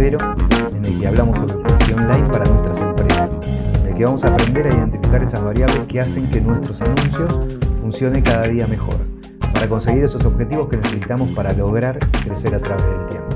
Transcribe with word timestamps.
cero 0.00 0.16
en 0.74 0.82
el 0.82 0.98
que 0.98 1.08
hablamos 1.08 1.38
sobre 1.38 1.62
publicidad 1.62 1.98
online 1.98 2.28
para 2.30 2.44
nuestras 2.46 2.80
empresas, 2.80 3.80
en 3.82 3.88
el 3.88 3.94
que 3.94 4.04
vamos 4.06 4.24
a 4.24 4.28
aprender 4.28 4.66
a 4.66 4.70
identificar 4.70 5.22
esas 5.22 5.44
variables 5.44 5.80
que 5.80 6.00
hacen 6.00 6.30
que 6.30 6.40
nuestros 6.40 6.80
anuncios 6.80 7.58
funcionen 7.82 8.22
cada 8.22 8.48
día 8.48 8.66
mejor, 8.66 8.96
para 9.52 9.68
conseguir 9.68 10.02
esos 10.04 10.24
objetivos 10.24 10.70
que 10.70 10.78
necesitamos 10.78 11.28
para 11.32 11.52
lograr 11.52 11.98
crecer 12.24 12.54
a 12.54 12.60
través 12.60 12.82
del 12.82 13.08
tiempo. 13.08 13.28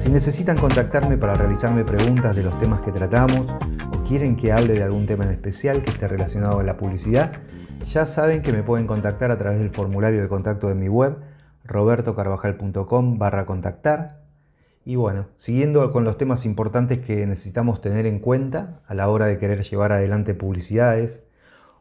Si 0.00 0.08
necesitan 0.10 0.56
contactarme 0.56 1.16
para 1.18 1.34
realizarme 1.34 1.82
preguntas 1.82 2.36
de 2.36 2.44
los 2.44 2.56
temas 2.60 2.80
que 2.82 2.92
tratamos 2.92 3.52
o 3.92 4.04
quieren 4.04 4.36
que 4.36 4.52
hable 4.52 4.74
de 4.74 4.84
algún 4.84 5.04
tema 5.04 5.24
en 5.24 5.32
especial 5.32 5.82
que 5.82 5.90
esté 5.90 6.06
relacionado 6.06 6.60
a 6.60 6.62
la 6.62 6.76
publicidad, 6.76 7.32
ya 7.88 8.06
saben 8.06 8.42
que 8.42 8.52
me 8.52 8.62
pueden 8.62 8.86
contactar 8.86 9.32
a 9.32 9.38
través 9.38 9.58
del 9.58 9.70
formulario 9.70 10.22
de 10.22 10.28
contacto 10.28 10.68
de 10.68 10.76
mi 10.76 10.88
web 10.88 11.16
robertocarvajal.com 11.64 13.18
barra 13.18 13.46
contactar. 13.46 14.27
Y 14.88 14.96
bueno, 14.96 15.26
siguiendo 15.36 15.90
con 15.90 16.04
los 16.04 16.16
temas 16.16 16.46
importantes 16.46 17.00
que 17.00 17.26
necesitamos 17.26 17.82
tener 17.82 18.06
en 18.06 18.20
cuenta 18.20 18.80
a 18.86 18.94
la 18.94 19.10
hora 19.10 19.26
de 19.26 19.36
querer 19.36 19.62
llevar 19.62 19.92
adelante 19.92 20.32
publicidades, 20.32 21.24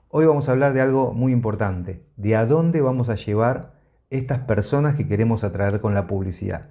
hoy 0.10 0.26
vamos 0.26 0.50
a 0.50 0.52
hablar 0.52 0.74
de 0.74 0.82
algo 0.82 1.14
muy 1.14 1.32
importante, 1.32 2.04
de 2.18 2.36
a 2.36 2.46
dónde 2.46 2.82
vamos 2.82 3.08
a 3.08 3.16
llevar 3.16 3.80
estas 4.10 4.40
personas 4.40 4.96
que 4.96 5.08
queremos 5.08 5.46
atraer 5.46 5.80
con 5.80 5.94
la 5.94 6.06
publicidad. 6.06 6.68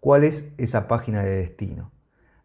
¿Cuál 0.00 0.24
es 0.24 0.50
esa 0.56 0.88
página 0.88 1.22
de 1.22 1.36
destino? 1.36 1.92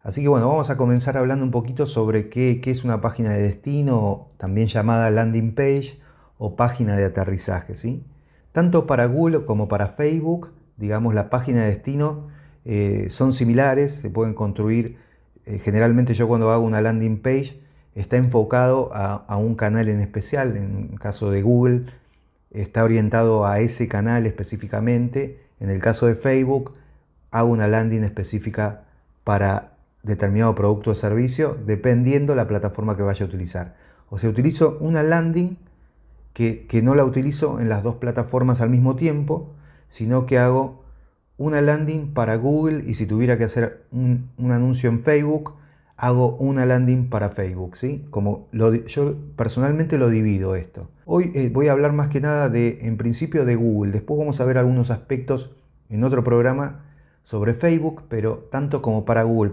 Así 0.02 0.20
que 0.20 0.28
bueno, 0.28 0.48
vamos 0.48 0.68
a 0.68 0.76
comenzar 0.76 1.16
hablando 1.16 1.42
un 1.42 1.52
poquito 1.52 1.86
sobre 1.86 2.28
qué, 2.28 2.60
qué 2.62 2.70
es 2.70 2.84
una 2.84 3.00
página 3.00 3.30
de 3.30 3.44
destino, 3.44 4.32
también 4.36 4.68
llamada 4.68 5.10
landing 5.10 5.54
page 5.54 5.98
o 6.36 6.54
página 6.54 6.98
de 6.98 7.06
aterrizaje. 7.06 7.76
¿sí? 7.76 8.04
Tanto 8.52 8.86
para 8.86 9.06
Google 9.06 9.46
como 9.46 9.68
para 9.68 9.88
Facebook, 9.88 10.50
digamos, 10.76 11.14
la 11.14 11.30
página 11.30 11.62
de 11.62 11.68
destino 11.68 12.41
eh, 12.64 13.08
son 13.10 13.32
similares, 13.32 13.94
se 13.94 14.10
pueden 14.10 14.34
construir. 14.34 14.98
Eh, 15.46 15.58
generalmente 15.58 16.14
yo 16.14 16.28
cuando 16.28 16.52
hago 16.52 16.64
una 16.64 16.80
landing 16.80 17.18
page 17.20 17.60
está 17.94 18.16
enfocado 18.16 18.90
a, 18.94 19.36
un 19.36 19.54
canal 19.54 19.88
en 19.88 20.00
especial, 20.00 20.56
en 20.56 20.90
el 20.92 20.98
caso 21.00 21.30
de 21.30 21.42
Google 21.42 21.86
está 22.50 22.84
orientado 22.84 23.46
a 23.46 23.60
ese 23.60 23.88
canal 23.88 24.26
específicamente, 24.26 25.40
en 25.60 25.70
el 25.70 25.80
caso 25.80 26.06
de 26.06 26.14
Facebook 26.14 26.74
hago 27.30 27.50
una 27.50 27.66
landing 27.66 28.02
específica 28.02 28.84
para 29.24 29.72
determinado 30.02 30.54
producto 30.54 30.90
o 30.90 30.94
servicio, 30.94 31.56
dependiendo 31.66 32.34
la 32.34 32.46
plataforma 32.48 32.96
que 32.96 33.02
vaya 33.02 33.24
a 33.24 33.28
utilizar. 33.28 33.76
O 34.10 34.18
sea, 34.18 34.28
utilizo 34.28 34.76
una 34.80 35.02
landing 35.02 35.56
que, 36.34 36.80
no 36.82 36.94
la 36.94 37.04
utilizo 37.04 37.60
en 37.60 37.68
las 37.68 37.82
dos 37.82 37.96
plataformas 37.96 38.60
al 38.60 38.70
mismo 38.70 38.96
tiempo, 38.96 39.52
sino 39.88 40.26
que 40.26 40.38
hago 40.38 40.81
una 41.36 41.60
landing 41.60 42.12
para 42.12 42.36
Google 42.36 42.84
y 42.86 42.94
si 42.94 43.06
tuviera 43.06 43.38
que 43.38 43.44
hacer 43.44 43.84
un, 43.90 44.30
anuncio 44.38 44.90
en 44.90 45.02
Facebook, 45.02 45.54
hago 45.96 46.36
una 46.36 46.66
landing 46.66 47.08
para 47.08 47.30
Facebook, 47.30 47.76
¿sí? 47.76 48.06
Como 48.10 48.48
yo 48.52 49.16
personalmente 49.36 49.98
lo 49.98 50.08
divido 50.08 50.56
esto. 50.56 50.90
Hoy 51.04 51.32
eh, 51.34 51.50
voy 51.52 51.68
a 51.68 51.72
hablar 51.72 51.92
más 51.92 52.08
que 52.08 52.20
nada 52.20 52.48
de, 52.48 52.78
en 52.82 52.96
principio, 52.96 53.44
de 53.44 53.56
Google. 53.56 53.92
Después 53.92 54.18
vamos 54.18 54.40
a 54.40 54.44
ver 54.44 54.58
algunos 54.58 54.90
aspectos 54.90 55.54
en 55.90 56.04
otro 56.04 56.24
programa 56.24 56.84
sobre 57.24 57.54
Facebook, 57.54 58.04
pero 58.08 58.38
tanto 58.50 58.82
como 58.82 59.04
para 59.04 59.22
Google 59.22 59.52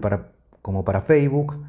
como 0.62 0.84
para 0.84 1.02
Facebook, 1.02 1.62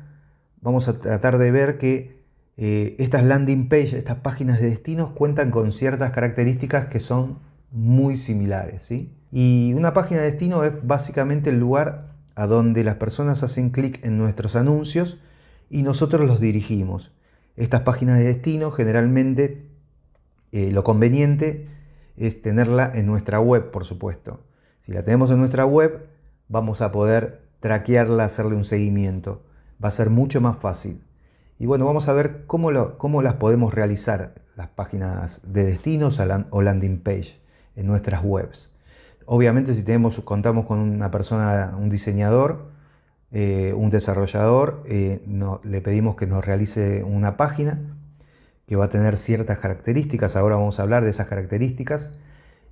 vamos 0.61 0.87
a 0.87 0.99
tratar 0.99 1.37
de 1.37 1.51
ver 1.51 1.77
que 1.77 2.21
eh, 2.57 2.95
estas 2.99 3.23
landing 3.23 3.69
pages, 3.69 3.93
estas 3.93 4.17
páginas 4.17 4.59
de 4.59 4.69
destinos 4.69 5.11
cuentan 5.11 5.51
con 5.51 5.71
ciertas 5.71 6.11
características 6.11 6.87
que 6.87 6.99
son 6.99 7.39
muy 7.71 8.17
similares. 8.17 8.83
¿sí? 8.83 9.11
Y 9.31 9.73
una 9.75 9.93
página 9.93 10.21
de 10.21 10.31
destino 10.31 10.63
es 10.63 10.73
básicamente 10.85 11.51
el 11.51 11.59
lugar 11.59 12.11
a 12.35 12.47
donde 12.47 12.83
las 12.83 12.95
personas 12.95 13.43
hacen 13.43 13.69
clic 13.69 14.03
en 14.03 14.17
nuestros 14.17 14.55
anuncios 14.55 15.19
y 15.69 15.83
nosotros 15.83 16.27
los 16.27 16.41
dirigimos. 16.41 17.13
Estas 17.55 17.81
páginas 17.81 18.17
de 18.17 18.25
destino 18.25 18.71
generalmente 18.71 19.65
eh, 20.51 20.71
lo 20.71 20.83
conveniente 20.83 21.67
es 22.17 22.41
tenerla 22.41 22.91
en 22.93 23.05
nuestra 23.05 23.39
web, 23.39 23.71
por 23.71 23.85
supuesto. 23.85 24.41
Si 24.81 24.91
la 24.91 25.03
tenemos 25.03 25.31
en 25.31 25.39
nuestra 25.39 25.65
web, 25.65 26.07
vamos 26.49 26.81
a 26.81 26.91
poder 26.91 27.41
traquearla, 27.61 28.25
hacerle 28.25 28.55
un 28.55 28.65
seguimiento. 28.65 29.43
Va 29.83 29.89
a 29.89 29.91
ser 29.91 30.09
mucho 30.09 30.41
más 30.41 30.57
fácil. 30.57 31.03
Y 31.57 31.67
bueno, 31.67 31.85
vamos 31.85 32.07
a 32.07 32.13
ver 32.13 32.45
cómo, 32.47 32.97
cómo 32.97 33.21
las 33.21 33.35
podemos 33.35 33.73
realizar 33.73 34.35
las 34.55 34.67
páginas 34.69 35.41
de 35.45 35.63
destinos 35.63 36.19
o 36.49 36.61
landing 36.61 36.99
page 36.99 37.39
en 37.75 37.85
nuestras 37.85 38.23
webs. 38.23 38.70
Obviamente 39.25 39.73
si 39.73 39.83
tenemos, 39.83 40.19
contamos 40.21 40.65
con 40.65 40.79
una 40.79 41.11
persona, 41.11 41.75
un 41.77 41.89
diseñador, 41.89 42.71
eh, 43.31 43.73
un 43.75 43.89
desarrollador, 43.89 44.83
eh, 44.85 45.21
le 45.63 45.81
pedimos 45.81 46.15
que 46.15 46.27
nos 46.27 46.43
realice 46.43 47.03
una 47.03 47.37
página 47.37 47.79
que 48.67 48.75
va 48.75 48.85
a 48.85 48.89
tener 48.89 49.17
ciertas 49.17 49.59
características. 49.59 50.35
Ahora 50.35 50.55
vamos 50.55 50.79
a 50.79 50.83
hablar 50.83 51.03
de 51.03 51.09
esas 51.09 51.27
características. 51.27 52.11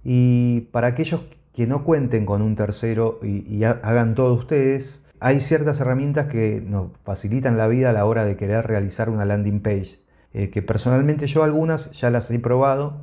Y 0.03 0.61
para 0.71 0.87
aquellos 0.87 1.23
que 1.53 1.67
no 1.67 1.83
cuenten 1.83 2.25
con 2.25 2.41
un 2.41 2.55
tercero 2.55 3.19
y 3.23 3.63
hagan 3.63 4.15
todo 4.15 4.33
ustedes, 4.33 5.03
hay 5.21 5.39
ciertas 5.41 5.79
herramientas 5.81 6.27
que 6.27 6.63
nos 6.65 6.91
facilitan 7.03 7.57
la 7.57 7.67
vida 7.67 7.89
a 7.89 7.93
la 7.93 8.05
hora 8.05 8.23
de 8.23 8.37
querer 8.37 8.65
realizar 8.65 9.09
una 9.09 9.25
landing 9.25 9.61
page, 9.61 9.99
eh, 10.33 10.49
que 10.49 10.61
personalmente 10.61 11.27
yo 11.27 11.43
algunas 11.43 11.91
ya 11.91 12.09
las 12.09 12.31
he 12.31 12.39
probado, 12.39 13.01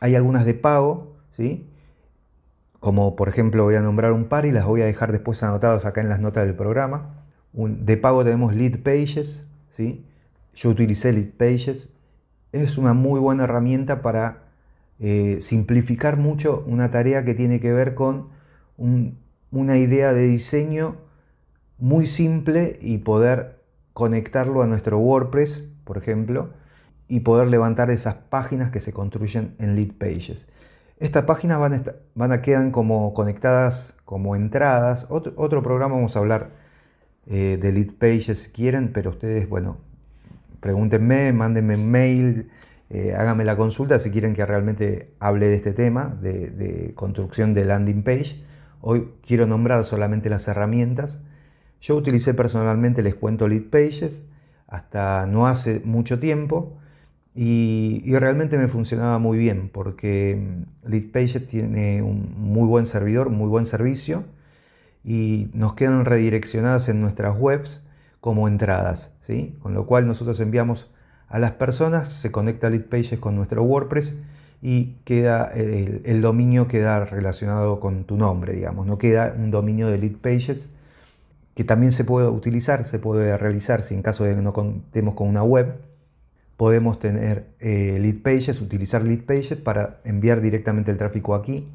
hay 0.00 0.14
algunas 0.14 0.44
de 0.44 0.54
pago, 0.54 1.16
¿sí? 1.36 1.69
Como 2.80 3.14
por 3.14 3.28
ejemplo 3.28 3.64
voy 3.64 3.76
a 3.76 3.82
nombrar 3.82 4.12
un 4.12 4.24
par 4.24 4.46
y 4.46 4.52
las 4.52 4.66
voy 4.66 4.82
a 4.82 4.86
dejar 4.86 5.12
después 5.12 5.42
anotadas 5.42 5.84
acá 5.84 6.00
en 6.00 6.08
las 6.08 6.20
notas 6.20 6.46
del 6.46 6.56
programa. 6.56 7.24
de 7.52 7.96
pago 7.96 8.24
tenemos 8.24 8.54
Lead 8.54 8.80
Pages, 8.82 9.46
¿sí? 9.70 10.04
yo 10.54 10.70
utilicé 10.70 11.12
Lead 11.12 11.32
Pages, 11.36 11.88
es 12.52 12.78
una 12.78 12.94
muy 12.94 13.20
buena 13.20 13.44
herramienta 13.44 14.02
para 14.02 14.44
eh, 14.98 15.38
simplificar 15.40 16.16
mucho 16.16 16.64
una 16.66 16.90
tarea 16.90 17.24
que 17.24 17.34
tiene 17.34 17.60
que 17.60 17.72
ver 17.72 17.94
con 17.94 18.28
una 18.76 19.76
idea 19.76 20.12
de 20.12 20.26
diseño 20.26 20.96
muy 21.78 22.06
simple 22.06 22.78
y 22.80 22.98
poder 22.98 23.60
conectarlo 23.92 24.62
a 24.62 24.66
nuestro 24.66 24.98
WordPress, 24.98 25.64
por 25.84 25.98
ejemplo, 25.98 26.50
y 27.08 27.20
poder 27.20 27.48
levantar 27.48 27.90
esas 27.90 28.14
páginas 28.14 28.70
que 28.70 28.80
se 28.80 28.92
construyen 28.92 29.54
en 29.58 29.74
lead 29.74 29.92
pages. 29.98 30.46
Estas 31.00 31.24
páginas 31.24 31.58
van 32.14 32.32
a, 32.32 32.42
quedan 32.42 32.70
como 32.70 33.12
conectadas 33.14 33.96
como 34.04 34.36
entradas. 34.36 35.06
Otro, 35.08 35.62
programa 35.62 35.96
vamos 35.96 36.14
a 36.14 36.20
hablar 36.20 36.50
eh, 37.26 37.58
de 37.60 37.72
lead 37.72 37.94
pages 37.98 38.42
si 38.42 38.50
quieren, 38.52 38.92
pero 38.92 39.10
ustedes, 39.10 39.48
bueno, 39.48 39.78
pregúntenme, 40.60 41.32
mándenme 41.32 41.76
mail, 41.76 42.50
eh, 42.90 43.14
háganme 43.16 43.44
la 43.44 43.56
consulta 43.56 43.98
si 43.98 44.10
quieren 44.12 44.34
que 44.34 44.46
realmente 44.46 45.14
hable 45.18 45.48
de 45.48 45.56
este 45.56 45.72
tema, 45.72 46.16
de, 46.20 46.50
de 46.50 46.94
construcción 46.94 47.54
de 47.54 47.64
landing 47.64 48.04
page. 48.04 48.44
Hoy 48.80 49.08
quiero 49.26 49.46
nombrar 49.46 49.84
solamente 49.84 50.30
las 50.30 50.46
herramientas 50.46 51.18
yo 51.80 51.96
utilicé 51.96 52.34
personalmente, 52.34 53.02
les 53.02 53.14
cuento, 53.14 53.48
Lead 53.48 53.70
Pages 53.70 54.22
hasta 54.66 55.26
no 55.26 55.46
hace 55.46 55.80
mucho 55.84 56.20
tiempo 56.20 56.78
y, 57.42 58.02
realmente 58.18 58.58
me 58.58 58.68
funcionaba 58.68 59.18
muy 59.18 59.38
bien 59.38 59.70
porque 59.72 60.36
mm, 60.84 60.90
Lead 60.90 61.10
Pages 61.10 61.46
tiene 61.46 62.02
un 62.02 62.34
muy 62.36 62.68
buen 62.68 62.84
servidor, 62.84 63.30
muy 63.30 63.48
buen 63.48 63.64
servicio 63.64 64.24
y 65.04 65.50
nos 65.54 65.72
quedan 65.72 66.04
redireccionadas 66.04 66.90
en 66.90 67.00
nuestras 67.00 67.34
webs 67.38 67.82
como 68.20 68.46
entradas, 68.46 69.14
¿sí? 69.22 69.56
con 69.62 69.72
lo 69.72 69.86
cual 69.86 70.06
nosotros 70.06 70.38
enviamos 70.40 70.90
a 71.28 71.38
las 71.38 71.52
personas, 71.52 72.12
se 72.12 72.30
conecta 72.30 72.68
Lead 72.68 72.84
Pages 72.90 73.18
con 73.18 73.36
nuestro 73.36 73.62
WordPress 73.62 74.12
y 74.60 74.96
queda 75.06 75.46
el, 75.46 76.20
dominio 76.20 76.68
queda 76.68 77.06
relacionado 77.06 77.80
con 77.80 78.04
tu 78.04 78.18
nombre, 78.18 78.52
digamos, 78.52 78.86
no 78.86 78.98
queda 78.98 79.34
un 79.34 79.50
dominio 79.50 79.88
de 79.88 79.96
Lead 79.96 80.16
Pages 80.16 80.68
que 81.54 81.64
también 81.64 81.92
se 81.92 82.04
puede 82.04 82.28
utilizar, 82.28 82.84
se 82.84 82.98
puede 82.98 83.34
realizar 83.38 83.80
si 83.80 83.94
en 83.94 84.02
caso 84.02 84.24
de 84.24 84.34
que 84.36 84.42
no 84.42 84.52
contemos 84.52 85.14
con 85.14 85.26
una 85.26 85.42
web, 85.42 85.89
podemos 86.60 86.98
tener 86.98 87.54
eh, 87.58 87.96
lead 88.02 88.20
pages, 88.22 88.60
utilizar 88.60 89.00
lead 89.00 89.20
pages 89.20 89.56
para 89.56 90.02
enviar 90.04 90.42
directamente 90.42 90.90
el 90.90 90.98
tráfico 90.98 91.34
aquí 91.34 91.72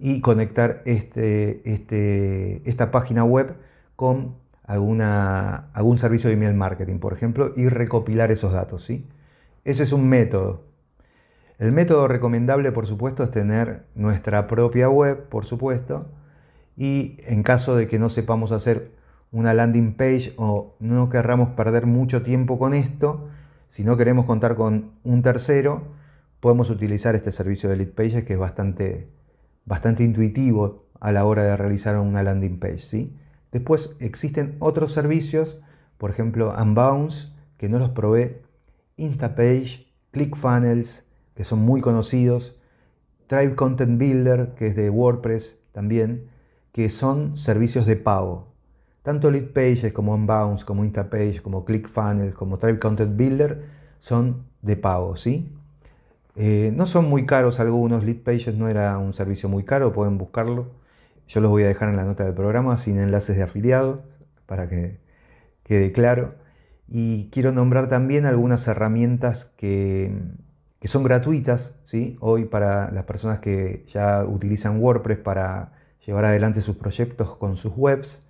y 0.00 0.20
conectar 0.20 0.82
este, 0.84 1.62
este, 1.64 2.68
esta 2.68 2.90
página 2.90 3.22
web 3.22 3.54
con 3.94 4.34
alguna, 4.64 5.70
algún 5.74 5.96
servicio 5.96 6.26
de 6.26 6.34
email 6.34 6.54
marketing, 6.54 6.98
por 6.98 7.12
ejemplo, 7.12 7.52
y 7.56 7.68
recopilar 7.68 8.32
esos 8.32 8.52
datos. 8.52 8.82
¿sí? 8.82 9.06
Ese 9.64 9.84
es 9.84 9.92
un 9.92 10.08
método. 10.08 10.64
El 11.60 11.70
método 11.70 12.08
recomendable, 12.08 12.72
por 12.72 12.88
supuesto, 12.88 13.22
es 13.22 13.30
tener 13.30 13.84
nuestra 13.94 14.48
propia 14.48 14.88
web, 14.88 15.28
por 15.28 15.44
supuesto, 15.44 16.08
y 16.76 17.18
en 17.26 17.44
caso 17.44 17.76
de 17.76 17.86
que 17.86 18.00
no 18.00 18.10
sepamos 18.10 18.50
hacer 18.50 18.90
una 19.30 19.54
landing 19.54 19.94
page 19.94 20.34
o 20.36 20.74
no 20.80 21.10
querramos 21.10 21.50
perder 21.50 21.86
mucho 21.86 22.24
tiempo 22.24 22.58
con 22.58 22.74
esto, 22.74 23.28
si 23.70 23.84
no 23.84 23.96
queremos 23.96 24.26
contar 24.26 24.56
con 24.56 24.90
un 25.04 25.22
tercero, 25.22 25.84
podemos 26.40 26.70
utilizar 26.70 27.14
este 27.14 27.30
servicio 27.30 27.70
de 27.70 27.76
lead 27.76 27.92
pages 27.92 28.24
que 28.24 28.32
es 28.32 28.38
bastante, 28.38 29.08
bastante 29.64 30.02
intuitivo 30.02 30.86
a 30.98 31.12
la 31.12 31.24
hora 31.24 31.44
de 31.44 31.56
realizar 31.56 31.96
una 31.96 32.22
landing 32.22 32.58
page. 32.58 32.78
¿sí? 32.78 33.16
Después 33.52 33.96
existen 34.00 34.56
otros 34.58 34.92
servicios, 34.92 35.60
por 35.98 36.10
ejemplo 36.10 36.52
Unbounce, 36.60 37.32
que 37.56 37.68
no 37.68 37.78
los 37.78 37.90
probé, 37.90 38.42
Instapage, 38.96 39.86
ClickFunnels, 40.10 41.06
que 41.34 41.44
son 41.44 41.60
muy 41.60 41.80
conocidos, 41.80 42.60
Tribe 43.28 43.54
Content 43.54 43.98
Builder, 43.98 44.54
que 44.56 44.66
es 44.66 44.76
de 44.76 44.90
WordPress 44.90 45.58
también, 45.70 46.28
que 46.72 46.90
son 46.90 47.38
servicios 47.38 47.86
de 47.86 47.94
pago. 47.94 48.49
Tanto 49.02 49.30
Leadpages 49.30 49.92
como 49.92 50.14
Unbounce, 50.14 50.64
como 50.64 50.84
Instapage, 50.84 51.40
como 51.42 51.64
ClickFunnels, 51.64 52.34
como 52.34 52.58
Tribe 52.58 52.78
Content 52.78 53.16
Builder 53.16 53.64
son 54.00 54.44
de 54.62 54.76
pago, 54.76 55.16
¿sí? 55.16 55.52
Eh, 56.36 56.72
no 56.74 56.86
son 56.86 57.08
muy 57.08 57.26
caros 57.26 57.60
algunos, 57.60 58.04
Leadpages 58.04 58.54
no 58.54 58.68
era 58.68 58.96
un 58.98 59.12
servicio 59.12 59.48
muy 59.48 59.64
caro, 59.64 59.92
pueden 59.92 60.18
buscarlo. 60.18 60.70
Yo 61.28 61.40
los 61.40 61.50
voy 61.50 61.62
a 61.64 61.68
dejar 61.68 61.88
en 61.90 61.96
la 61.96 62.04
nota 62.04 62.24
del 62.24 62.34
programa 62.34 62.76
sin 62.78 62.98
enlaces 62.98 63.36
de 63.36 63.42
afiliados 63.42 64.00
para 64.46 64.68
que 64.68 64.98
quede 65.64 65.92
claro. 65.92 66.34
Y 66.88 67.30
quiero 67.30 67.52
nombrar 67.52 67.88
también 67.88 68.26
algunas 68.26 68.66
herramientas 68.66 69.44
que, 69.56 70.12
son 70.84 71.04
gratuitas, 71.04 71.78
¿sí? 71.84 72.16
hoy 72.20 72.46
para 72.46 72.90
las 72.90 73.04
personas 73.04 73.38
que 73.38 73.84
ya 73.92 74.24
utilizan 74.24 74.80
WordPress 74.80 75.18
para 75.18 75.72
llevar 76.04 76.24
adelante 76.24 76.62
sus 76.62 76.76
proyectos 76.76 77.36
con 77.36 77.56
sus 77.56 77.72
webs. 77.76 78.26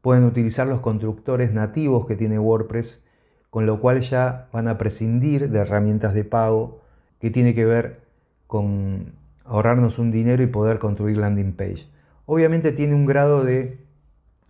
Pueden 0.00 0.24
utilizar 0.24 0.66
los 0.66 0.80
constructores 0.80 1.52
nativos 1.52 2.06
que 2.06 2.16
tiene 2.16 2.38
WordPress, 2.38 3.02
con 3.50 3.66
lo 3.66 3.80
cual 3.80 4.00
ya 4.00 4.48
van 4.52 4.68
a 4.68 4.78
prescindir 4.78 5.50
de 5.50 5.58
herramientas 5.58 6.14
de 6.14 6.24
pago 6.24 6.80
que 7.20 7.30
tiene 7.30 7.54
que 7.54 7.64
ver 7.64 8.00
con 8.46 9.14
ahorrarnos 9.44 9.98
un 9.98 10.10
dinero 10.10 10.42
y 10.42 10.46
poder 10.46 10.78
construir 10.78 11.16
landing 11.16 11.54
page. 11.54 11.88
Obviamente 12.26 12.72
tiene 12.72 12.94
un 12.94 13.06
grado 13.06 13.44
de 13.44 13.78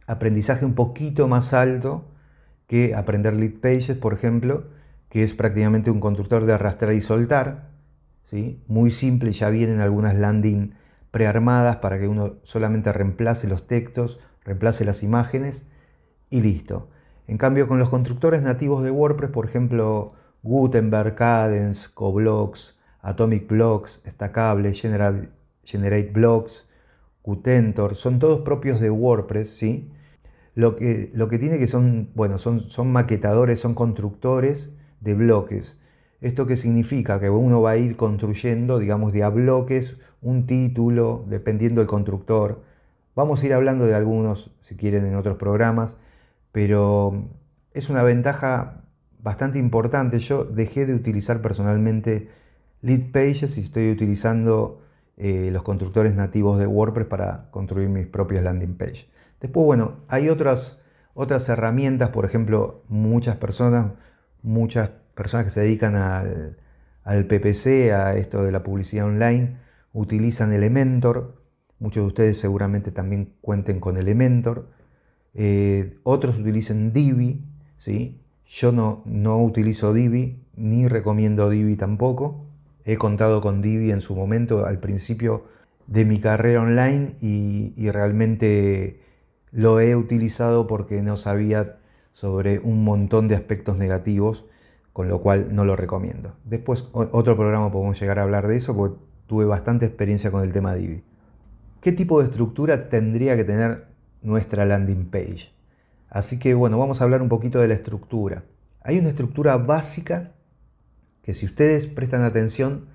aprendizaje 0.07 0.65
un 0.65 0.75
poquito 0.75 1.29
más 1.29 1.53
alto 1.55 2.05
que 2.67 2.95
aprender 2.95 3.35
lead 3.35 3.61
pages, 3.61 3.97
por 3.97 4.13
ejemplo, 4.13 4.65
que 5.09 5.23
es 5.23 5.33
prácticamente 5.35 5.91
un 5.91 6.01
constructor 6.01 6.45
de 6.45 6.53
arrastrar 6.53 6.95
y 6.95 7.01
soltar, 7.01 7.71
¿sí? 8.27 8.63
muy 8.67 8.91
simple, 8.91 9.33
ya 9.33 9.49
vienen 9.49 9.81
algunas 9.81 10.17
landing 10.17 10.75
prearmadas 11.11 11.77
para 11.77 11.99
que 11.99 12.09
uno 12.09 12.37
solamente 12.43 12.93
reemplace 12.93 13.49
los 13.49 13.67
textos, 13.67 14.21
reemplace 14.49 14.85
las 14.85 15.03
imágenes 15.03 15.67
y 16.31 16.41
listo. 16.41 16.89
En 17.27 17.37
cambio, 17.37 17.69
con 17.69 17.79
los 17.79 17.91
constructores 17.91 18.43
nativos 18.43 18.83
de 18.83 18.91
WordPress, 18.91 19.31
por 19.31 19.45
ejemplo, 19.45 20.15
Gutenberg, 20.43 21.15
Cadence, 21.15 21.89
Coblox, 21.93 22.79
Atomic 23.03 23.47
Blocks, 23.47 24.01
Stackable, 24.07 24.73
Generate 24.73 26.11
Blocks, 26.11 26.67
Qtentor, 27.23 27.95
son 27.95 28.19
todos 28.19 28.41
propios 28.41 28.81
de 28.81 28.91
WordPress, 28.91 29.51
¿sí? 29.51 29.91
Lo 30.55 30.77
que, 30.77 31.11
lo 31.15 31.29
que 31.29 31.39
tiene 31.39 31.59
que 31.59 31.67
son, 31.67 32.11
bueno, 32.15 32.39
son, 32.39 32.61
son 32.61 32.91
maquetadores, 32.91 33.61
son 33.61 33.75
constructores 33.75 34.71
de 35.01 35.15
bloques. 35.15 35.77
¿Esto 36.21 36.47
qué 36.47 36.57
significa? 36.57 37.21
Que 37.21 37.29
uno 37.31 37.61
va 37.61 37.73
a 37.73 37.77
ir 37.77 37.97
construyendo, 37.97 38.79
digamos, 38.79 39.13
de 39.13 39.23
a 39.23 39.29
bloques 39.29 39.99
un 40.23 40.47
título, 40.47 41.25
dependiendo 41.29 41.81
del 41.81 41.87
constructor. 41.87 42.63
Vamos 43.19 43.43
a 43.43 43.47
ir 43.47 43.53
hablando 43.53 43.85
de 43.85 43.97
algunos, 43.97 44.53
si 44.63 44.77
quieren, 44.77 45.05
en 45.05 45.17
otros 45.17 45.39
programas, 45.39 45.97
pero 46.53 47.29
es 47.75 47.91
una 47.91 48.05
ventaja 48.05 48.85
bastante 49.19 49.59
importante. 49.59 50.21
Yo 50.21 50.45
dejé 50.45 50.87
de 50.87 50.95
utilizar 50.95 51.43
personalmente 51.43 52.29
lead 52.81 53.11
pages 53.11 53.59
y 53.59 53.63
estoy 53.63 53.91
utilizando 53.91 54.83
eh, 55.17 55.51
los 55.53 55.65
constructores 55.65 56.15
nativos 56.15 56.61
de 56.61 56.69
WordPress 56.69 57.09
para 57.09 57.51
construir 57.51 57.89
mis 57.89 58.07
propias 58.07 58.45
landing 58.45 58.77
pages. 58.77 59.09
Después, 59.41 59.67
bueno, 59.67 59.97
hay 60.07 60.29
otras, 60.29 60.79
otras 61.13 61.49
herramientas, 61.49 62.11
por 62.11 62.25
ejemplo, 62.25 62.85
muchas 62.87 63.35
personas, 63.35 63.95
muchas 64.45 64.91
personas 65.17 65.47
que 65.47 65.51
se 65.51 65.63
dedican 65.63 65.97
al, 65.97 67.27
PPC, 67.27 67.91
a 67.91 68.15
esto 68.15 68.45
de 68.45 68.53
la 68.53 68.63
publicidad 68.63 69.07
online, 69.07 69.57
utilizan 69.93 70.53
Elementor. 70.53 71.38
Muchos 71.81 72.03
de 72.03 72.07
ustedes 72.09 72.39
seguramente 72.39 72.91
también 72.91 73.35
cuenten 73.41 73.81
con 73.81 73.97
Elementor. 73.97 74.69
Eh, 75.35 75.99
otros 76.03 76.39
utilizan 76.39 76.93
Divi, 76.93 77.45
¿sí? 77.79 78.21
Yo 78.47 78.73
no, 78.73 79.03
no 79.05 79.43
utilizo 79.43 79.93
Divi, 79.93 80.43
ni 80.57 80.89
recomiendo 80.89 81.51
Divi 81.51 81.77
tampoco. 81.77 82.47
He 82.85 82.97
contado 82.97 83.41
con 83.41 83.63
Divi 83.63 83.91
en 83.93 84.01
su 84.01 84.17
momento 84.17 84.65
al 84.65 84.81
principio 84.81 85.45
de 85.89 86.05
mi 86.05 86.21
carrera 86.21 86.63
online 86.63 87.15
y, 87.21 87.91
realmente 87.91 89.01
lo 89.51 89.81
he 89.81 89.97
utilizado 89.97 90.67
porque 90.67 91.03
no 91.03 91.17
sabía 91.17 91.79
sobre 92.13 92.59
un 92.59 92.85
montón 92.85 93.29
de 93.29 93.35
aspectos 93.35 93.79
negativos, 93.79 94.45
con 94.93 95.09
lo 95.09 95.21
cual 95.21 95.55
no 95.55 95.65
lo 95.65 95.77
recomiendo. 95.77 96.35
Después 96.45 96.89
otro 96.93 97.37
programa 97.37 97.73
podemos 97.73 97.99
llegar 97.99 98.19
a 98.19 98.23
hablar 98.23 98.47
de 98.49 98.57
eso 98.57 98.77
porque 98.77 98.99
tuve 99.27 99.47
bastante 99.47 99.87
experiencia 99.87 100.31
con 100.31 100.43
el 100.43 100.53
tema 100.53 100.75
Divi. 100.75 101.03
¿Qué 101.89 101.93
tipo 101.93 102.21
de 102.21 102.27
estructura 102.27 102.91
tendría 102.91 103.35
que 103.35 103.45
tener 103.45 103.87
nuestra 104.21 104.67
landing 104.67 105.09
page? 105.09 105.55
Así 106.11 106.39
que 106.39 106.53
bueno, 106.53 106.79
vamos 106.79 107.01
a 107.01 107.05
hablar 107.05 107.23
un 107.23 107.31
poquito 107.31 107.61
de 107.61 107.69
la 107.69 107.73
estructura. 107.73 108.45
Hay 108.83 108.99
una 108.99 109.09
estructura 109.09 109.57
básica 109.57 110.33
que 111.23 111.33
si 111.33 111.47
ustedes 111.47 111.87
prestan 111.87 112.25
atención 112.25 112.89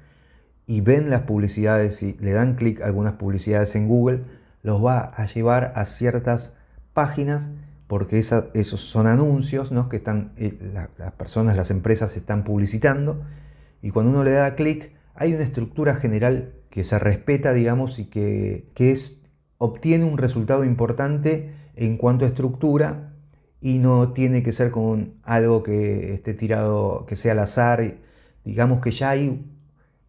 y 0.67 0.81
ven 0.81 1.09
las 1.09 1.21
publicidades 1.21 2.03
y 2.03 2.13
le 2.19 2.33
dan 2.33 2.53
clic 2.53 2.81
a 2.81 2.85
algunas 2.85 3.13
publicidades 3.13 3.75
en 3.75 3.87
Google, 3.87 4.25
los 4.61 4.85
va 4.85 4.99
a 4.99 5.25
llevar 5.25 5.73
a 5.75 5.85
ciertas 5.85 6.53
páginas 6.93 7.49
porque 7.87 8.19
esos 8.19 8.81
son 8.81 9.07
anuncios 9.07 9.71
¿no? 9.71 9.89
que 9.89 9.95
están, 9.95 10.33
eh, 10.37 10.55
las 10.99 11.13
personas, 11.13 11.57
las 11.57 11.71
empresas 11.71 12.15
están 12.15 12.43
publicitando 12.43 13.23
y 13.81 13.89
cuando 13.89 14.11
uno 14.11 14.23
le 14.23 14.33
da 14.33 14.53
clic 14.53 14.93
hay 15.15 15.33
una 15.33 15.41
estructura 15.41 15.95
general 15.95 16.53
que 16.73 16.83
se 16.83 16.97
respeta, 16.97 17.53
digamos, 17.53 17.99
y 17.99 18.05
que, 18.05 18.65
es, 18.79 19.21
obtiene 19.59 20.05
un 20.05 20.17
resultado 20.17 20.65
importante 20.65 21.53
en 21.75 21.97
cuanto 21.97 22.25
a 22.25 22.29
estructura 22.29 23.13
y 23.61 23.77
no 23.77 24.11
tiene 24.13 24.41
que 24.41 24.53
ser 24.53 24.71
con 24.71 25.13
algo 25.21 25.61
que 25.61 26.15
esté 26.15 26.33
tirado, 26.33 27.05
que 27.05 27.15
sea 27.15 27.33
al 27.33 27.39
azar 27.39 27.93
digamos 28.43 28.81
que 28.81 28.89
ya 28.89 29.11
hay, 29.11 29.45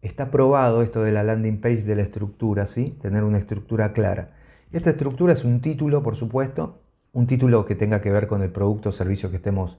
está 0.01 0.31
probado 0.31 0.81
esto 0.81 1.03
de 1.03 1.11
la 1.11 1.21
landing 1.21 1.61
page 1.61 1.83
de 1.83 1.97
la 1.97 2.01
estructura, 2.01 2.65
¿sí? 2.65 2.97
tener 2.99 3.23
una 3.23 3.37
estructura 3.37 3.93
clara. 3.93 4.33
Esta 4.71 4.89
estructura 4.89 5.33
es 5.33 5.45
un 5.45 5.61
título, 5.61 6.01
por 6.01 6.15
supuesto, 6.15 6.81
un 7.13 7.27
título 7.27 7.67
que 7.67 7.75
tenga 7.75 8.01
que 8.01 8.11
ver 8.11 8.25
con 8.25 8.41
el 8.41 8.51
producto 8.51 8.89
o 8.89 8.91
servicio 8.91 9.29
que 9.29 9.35
estemos 9.35 9.77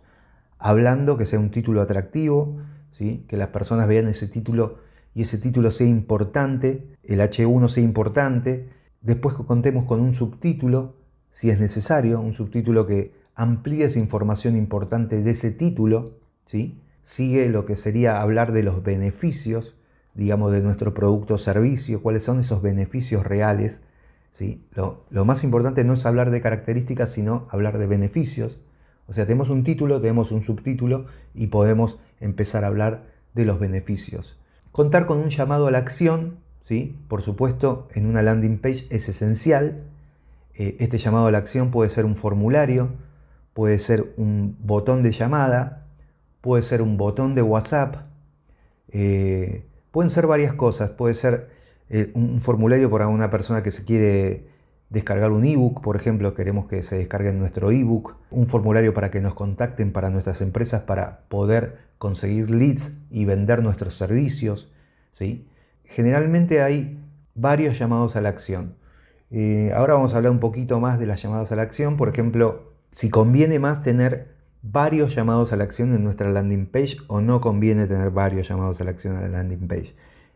hablando, 0.60 1.16
que 1.16 1.26
sea 1.26 1.40
un 1.40 1.50
título 1.50 1.80
atractivo, 1.80 2.58
¿sí? 2.92 3.24
que 3.26 3.36
las 3.36 3.48
personas 3.48 3.88
vean 3.88 4.06
ese 4.06 4.28
título 4.28 4.86
y 5.16 5.22
ese 5.22 5.38
título 5.38 5.70
sea 5.70 5.86
importante, 5.86 6.94
el 7.02 7.20
H1 7.20 7.70
sea 7.70 7.82
importante, 7.82 8.68
después 9.00 9.34
contemos 9.34 9.86
con 9.86 10.02
un 10.02 10.14
subtítulo, 10.14 10.96
si 11.30 11.48
es 11.48 11.58
necesario, 11.58 12.20
un 12.20 12.34
subtítulo 12.34 12.86
que 12.86 13.14
amplíe 13.34 13.86
esa 13.86 13.98
información 13.98 14.56
importante 14.56 15.22
de 15.22 15.30
ese 15.30 15.52
título, 15.52 16.18
sigue 17.02 17.48
lo 17.48 17.64
que 17.64 17.76
sería 17.76 18.20
hablar 18.20 18.52
de 18.52 18.62
los 18.62 18.82
beneficios, 18.82 19.78
digamos, 20.12 20.52
de 20.52 20.60
nuestro 20.60 20.92
producto 20.92 21.36
o 21.36 21.38
servicio, 21.38 22.02
cuáles 22.02 22.22
son 22.22 22.40
esos 22.40 22.60
beneficios 22.60 23.24
reales. 23.24 23.80
Lo, 24.74 25.06
lo, 25.08 25.24
más 25.24 25.44
importante 25.44 25.82
no 25.82 25.94
es 25.94 26.04
hablar 26.04 26.30
de 26.30 26.42
características, 26.42 27.10
sino 27.10 27.48
hablar 27.50 27.78
de 27.78 27.86
beneficios. 27.86 28.60
O 29.06 29.14
sea, 29.14 29.24
tenemos 29.24 29.48
un 29.48 29.64
título, 29.64 29.98
tenemos 30.02 30.30
un 30.30 30.42
subtítulo 30.42 31.06
y 31.32 31.46
podemos 31.46 31.98
empezar 32.20 32.64
a 32.64 32.66
hablar 32.66 33.06
de 33.32 33.46
los 33.46 33.58
beneficios. 33.58 34.38
Contar 34.76 35.06
con 35.06 35.16
un 35.20 35.30
llamado 35.30 35.68
a 35.68 35.70
la 35.70 35.78
acción, 35.78 36.36
¿sí? 36.64 36.98
por 37.08 37.22
supuesto, 37.22 37.88
en 37.94 38.04
una 38.04 38.22
landing 38.22 38.58
page 38.58 38.86
es 38.90 39.08
esencial. 39.08 39.84
Eh, 40.54 40.76
este 40.80 40.98
llamado 40.98 41.28
a 41.28 41.30
la 41.30 41.38
acción 41.38 41.70
puede 41.70 41.88
ser 41.88 42.04
un 42.04 42.14
formulario, 42.14 42.90
puede 43.54 43.78
ser 43.78 44.12
un 44.18 44.54
botón 44.60 45.02
de 45.02 45.12
llamada, 45.12 45.86
puede 46.42 46.62
ser 46.62 46.82
un 46.82 46.98
botón 46.98 47.34
de 47.34 47.40
WhatsApp, 47.40 48.02
eh, 48.90 49.64
pueden 49.92 50.10
ser 50.10 50.26
varias 50.26 50.52
cosas, 50.52 50.90
puede 50.90 51.14
ser 51.14 51.48
eh, 51.88 52.10
un 52.12 52.42
formulario 52.42 52.90
para 52.90 53.08
una 53.08 53.30
persona 53.30 53.62
que 53.62 53.70
se 53.70 53.82
quiere 53.82 54.46
descargar 54.90 55.32
un 55.32 55.44
ebook, 55.44 55.82
por 55.82 55.96
ejemplo, 55.96 56.34
queremos 56.34 56.66
que 56.66 56.82
se 56.82 56.96
descargue 56.96 57.32
nuestro 57.32 57.70
ebook, 57.70 58.16
un 58.30 58.46
formulario 58.46 58.94
para 58.94 59.10
que 59.10 59.20
nos 59.20 59.34
contacten 59.34 59.92
para 59.92 60.10
nuestras 60.10 60.40
empresas 60.40 60.82
para 60.82 61.20
poder 61.28 61.78
conseguir 61.98 62.50
leads 62.50 62.98
y 63.10 63.24
vender 63.24 63.62
nuestros 63.62 63.94
servicios. 63.94 64.72
¿sí? 65.12 65.48
Generalmente 65.84 66.62
hay 66.62 67.00
varios 67.34 67.78
llamados 67.78 68.16
a 68.16 68.20
la 68.20 68.28
acción. 68.28 68.76
Eh, 69.30 69.72
ahora 69.74 69.94
vamos 69.94 70.14
a 70.14 70.18
hablar 70.18 70.32
un 70.32 70.40
poquito 70.40 70.78
más 70.78 70.98
de 70.98 71.06
las 71.06 71.20
llamadas 71.22 71.50
a 71.50 71.56
la 71.56 71.62
acción, 71.62 71.96
por 71.96 72.08
ejemplo, 72.08 72.72
si 72.90 73.10
conviene 73.10 73.58
más 73.58 73.82
tener 73.82 74.36
varios 74.62 75.14
llamados 75.14 75.52
a 75.52 75.56
la 75.56 75.64
acción 75.64 75.94
en 75.94 76.02
nuestra 76.02 76.30
landing 76.30 76.66
page 76.66 76.96
o 77.08 77.20
no 77.20 77.40
conviene 77.40 77.86
tener 77.86 78.10
varios 78.10 78.48
llamados 78.48 78.80
a 78.80 78.84
la 78.84 78.90
acción 78.90 79.16
a 79.16 79.20
la 79.20 79.28
landing 79.28 79.68
page. 79.68 79.94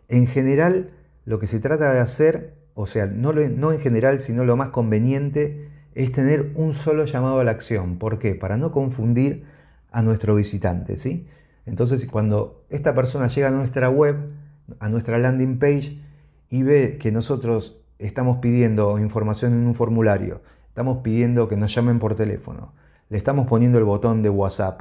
En 0.08 0.26
general, 0.26 0.90
lo 1.24 1.38
que 1.38 1.46
se 1.46 1.60
trata 1.60 1.92
de 1.92 2.00
hacer, 2.00 2.54
o 2.80 2.86
sea, 2.86 3.06
no, 3.06 3.32
en 3.38 3.80
general, 3.80 4.20
sino 4.20 4.44
lo 4.44 4.56
más 4.56 4.70
conveniente 4.70 5.68
es 5.94 6.12
tener 6.12 6.52
un 6.54 6.72
solo 6.72 7.04
llamado 7.04 7.40
a 7.40 7.44
la 7.44 7.50
acción. 7.50 7.98
¿Por 7.98 8.18
qué? 8.18 8.34
Para 8.34 8.56
no 8.56 8.72
confundir 8.72 9.44
a 9.90 10.00
nuestro 10.00 10.34
visitante, 10.34 10.96
¿sí? 10.96 11.26
Entonces, 11.66 12.06
cuando 12.06 12.64
esta 12.70 12.94
persona 12.94 13.28
llega 13.28 13.48
a 13.48 13.50
nuestra 13.50 13.90
web, 13.90 14.16
a 14.78 14.88
nuestra 14.88 15.18
landing 15.18 15.58
page, 15.58 16.00
y 16.48 16.62
ve 16.62 16.96
que 16.98 17.12
nosotros 17.12 17.82
estamos 17.98 18.38
pidiendo 18.38 18.98
información 18.98 19.52
en 19.52 19.66
un 19.66 19.74
formulario, 19.74 20.40
estamos 20.68 20.98
pidiendo 21.02 21.48
que 21.48 21.58
nos 21.58 21.74
llamen 21.74 21.98
por 21.98 22.14
teléfono, 22.14 22.72
le 23.10 23.18
estamos 23.18 23.46
poniendo 23.46 23.76
el 23.76 23.84
botón 23.84 24.22
de 24.22 24.30
WhatsApp, 24.30 24.80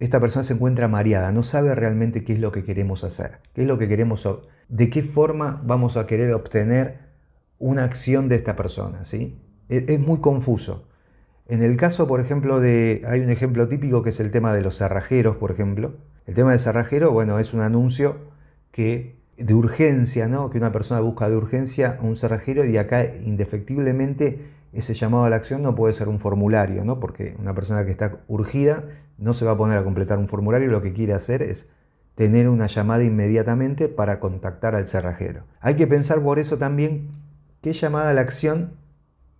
esta 0.00 0.18
persona 0.18 0.44
se 0.44 0.54
encuentra 0.54 0.88
mareada, 0.88 1.30
no 1.30 1.42
sabe 1.42 1.74
realmente 1.74 2.24
qué 2.24 2.32
es 2.32 2.40
lo 2.40 2.50
que 2.52 2.64
queremos 2.64 3.04
hacer, 3.04 3.38
qué 3.54 3.62
es 3.62 3.68
lo 3.68 3.78
que 3.78 3.86
queremos, 3.86 4.26
de 4.68 4.90
qué 4.90 5.02
forma 5.02 5.62
vamos 5.64 5.96
a 5.98 6.06
querer 6.06 6.32
obtener 6.32 7.10
una 7.58 7.84
acción 7.84 8.28
de 8.28 8.36
esta 8.36 8.56
persona, 8.56 9.04
¿sí? 9.04 9.38
E, 9.68 9.84
es, 9.88 10.00
muy 10.00 10.20
confuso. 10.20 10.88
En 11.46 11.62
el 11.62 11.76
caso, 11.76 12.08
por 12.08 12.20
ejemplo, 12.20 12.60
de, 12.60 13.02
hay 13.06 13.20
un 13.20 13.28
ejemplo 13.28 13.68
típico 13.68 14.02
que 14.02 14.10
es 14.10 14.20
el 14.20 14.30
tema 14.30 14.54
de 14.54 14.62
los 14.62 14.78
cerrajeros, 14.78 15.36
por 15.36 15.50
ejemplo. 15.50 15.94
El 16.26 16.34
tema 16.34 16.52
de 16.52 16.58
cerrajero, 16.58 17.12
bueno, 17.12 17.38
es 17.38 17.52
un 17.52 17.60
anuncio 17.60 18.16
que 18.72 19.20
de 19.36 19.54
urgencia, 19.54 20.28
¿no? 20.28 20.48
Que 20.48 20.58
una 20.58 20.72
persona 20.72 21.00
busca 21.00 21.28
de 21.28 21.36
urgencia 21.36 21.98
un 22.00 22.16
cerrajero 22.16 22.64
y 22.64 22.78
acá 22.78 23.04
indefectiblemente 23.04 24.40
ese 24.72 24.94
llamado 24.94 25.24
a 25.24 25.30
la 25.30 25.36
acción 25.36 25.62
no 25.62 25.74
puede 25.74 25.94
ser 25.94 26.08
un 26.08 26.20
formulario, 26.20 26.84
¿no? 26.84 27.00
Porque 27.00 27.36
una 27.38 27.54
persona 27.54 27.84
que 27.84 27.90
está 27.90 28.20
urgida 28.28 28.84
no 29.18 29.34
se 29.34 29.44
va 29.44 29.52
a 29.52 29.56
poner 29.56 29.78
a 29.78 29.84
completar 29.84 30.18
un 30.18 30.28
formulario, 30.28 30.70
lo 30.70 30.82
que 30.82 30.92
quiere 30.92 31.12
hacer 31.12 31.42
es 31.42 31.68
tener 32.14 32.48
una 32.48 32.66
llamada 32.66 33.02
inmediatamente 33.02 33.88
para 33.88 34.20
contactar 34.20 34.74
al 34.74 34.86
cerrajero. 34.88 35.44
Hay 35.60 35.74
que 35.74 35.86
pensar 35.86 36.22
por 36.22 36.38
eso 36.38 36.58
también 36.58 37.08
qué 37.62 37.72
llamada 37.72 38.10
a 38.10 38.14
la 38.14 38.20
acción 38.20 38.74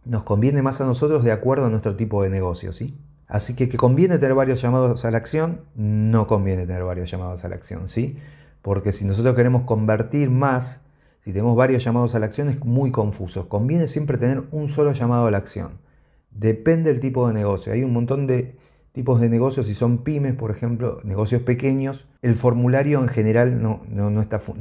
nos 0.04 0.22
conviene 0.22 0.62
más 0.62 0.80
a 0.80 0.86
nosotros 0.86 1.24
de 1.24 1.32
acuerdo 1.32 1.66
a 1.66 1.70
nuestro 1.70 1.96
tipo 1.96 2.22
de 2.22 2.30
negocio, 2.30 2.72
¿sí? 2.72 2.98
Así 3.26 3.54
que 3.54 3.68
que 3.68 3.76
conviene 3.76 4.18
tener 4.18 4.34
varios 4.34 4.60
llamados 4.60 5.04
a 5.04 5.10
la 5.10 5.18
acción, 5.18 5.60
no 5.76 6.26
conviene 6.26 6.66
tener 6.66 6.82
varios 6.82 7.10
llamados 7.10 7.44
a 7.44 7.48
la 7.48 7.54
acción, 7.54 7.86
¿sí? 7.86 8.18
Porque 8.60 8.92
si 8.92 9.04
nosotros 9.04 9.34
queremos 9.34 9.62
convertir 9.62 10.30
más, 10.30 10.82
si 11.22 11.32
tenemos 11.32 11.56
varios 11.56 11.84
llamados 11.84 12.14
a 12.14 12.18
la 12.18 12.26
acción 12.26 12.48
es 12.48 12.64
muy 12.64 12.90
confuso. 12.90 13.48
Conviene 13.48 13.88
siempre 13.88 14.18
tener 14.18 14.44
un 14.52 14.68
solo 14.68 14.92
llamado 14.92 15.26
a 15.26 15.30
la 15.30 15.38
acción. 15.38 15.78
Depende 16.30 16.92
del 16.92 17.00
tipo 17.00 17.28
de 17.28 17.34
negocio. 17.34 17.72
Hay 17.72 17.84
un 17.84 17.92
montón 17.92 18.26
de 18.26 18.56
tipos 18.92 19.20
de 19.20 19.28
negocios, 19.28 19.66
si 19.66 19.74
son 19.74 19.98
pymes, 19.98 20.34
por 20.34 20.50
ejemplo, 20.50 20.98
negocios 21.04 21.42
pequeños, 21.42 22.08
el 22.22 22.34
formulario 22.34 23.00
en 23.00 23.08
general 23.08 23.62
no, 23.62 23.82
no, 23.88 24.20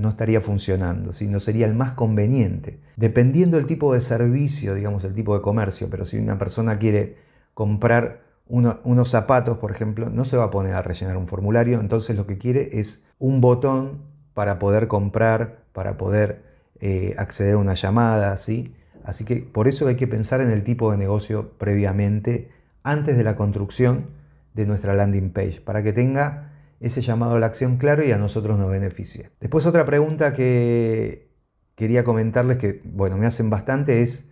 estaría 0.10 0.42
funcionando, 0.42 1.12
no 1.28 1.40
sería 1.40 1.66
el 1.66 1.74
más 1.74 1.94
conveniente. 1.94 2.80
Dependiendo 2.96 3.58
del 3.58 3.66
tipo 3.66 3.94
de 3.94 4.02
servicio, 4.02 4.76
digamos, 4.76 5.04
el 5.04 5.14
tipo 5.14 5.36
de 5.36 5.42
comercio, 5.42 5.88
pero 5.90 6.06
si 6.06 6.18
una 6.18 6.38
persona 6.38 6.78
quiere 6.78 7.18
comprar 7.54 8.22
unos 8.48 9.10
zapatos, 9.10 9.58
por 9.58 9.72
ejemplo, 9.72 10.10
no 10.10 10.26
se 10.26 10.38
va 10.38 10.46
a 10.46 10.52
poner 10.52 10.74
a 10.74 10.82
rellenar 10.82 11.18
un 11.18 11.28
formulario, 11.28 11.80
entonces 11.80 12.16
lo 12.16 12.26
que 12.26 12.38
quiere 12.38 12.80
es 12.80 13.06
un 13.20 13.42
botón 13.42 14.04
para 14.34 14.58
poder 14.58 14.88
comprar, 14.88 15.66
para 15.74 15.98
poder 15.98 16.49
eh, 16.82 17.16
acceder 17.18 17.56
a 17.56 17.58
una 17.58 17.74
llamada, 17.74 18.36
¿sí? 18.38 18.74
Así 19.04 19.26
que 19.26 19.38
por 19.38 19.68
eso 19.68 19.88
hay 19.88 19.96
que 19.96 20.08
pensar 20.08 20.42
en 20.42 20.52
el 20.52 20.64
tipo 20.64 20.92
de 20.92 20.98
negocio 20.98 21.54
previamente, 21.58 22.52
antes 22.84 23.18
de 23.18 23.24
la 23.24 23.36
construcción 23.36 24.08
de 24.54 24.66
nuestra 24.66 24.94
landing 24.94 25.32
page, 25.32 25.62
para 25.62 25.84
que 25.84 25.94
tenga 25.94 26.54
ese 26.80 27.02
llamado 27.02 27.36
a 27.36 27.40
la 27.40 27.48
acción 27.48 27.78
claro 27.78 28.06
y 28.06 28.12
a 28.12 28.18
nosotros 28.18 28.58
nos 28.58 28.70
beneficie. 28.70 29.32
Después 29.40 29.66
otra 29.66 29.86
pregunta 29.86 30.34
que 30.34 31.30
quería 31.76 32.04
comentarles 32.04 32.58
que, 32.58 32.82
bueno, 32.84 33.18
me 33.18 33.26
hacen 33.26 33.50
bastante 33.50 34.02
es 34.02 34.30